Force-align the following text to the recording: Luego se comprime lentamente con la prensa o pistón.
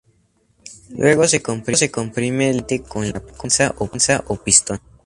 Luego 0.97 1.27
se 1.27 1.43
comprime 1.91 2.45
lentamente 2.51 2.81
con 2.81 3.07
la 3.07 3.19
prensa 3.19 3.75
o 4.29 4.35
pistón. 4.35 4.81